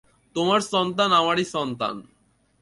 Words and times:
তোমার 0.35 0.61
সন্তান 0.61 1.09
আমারই 1.11 1.45
সন্তান। 1.45 1.95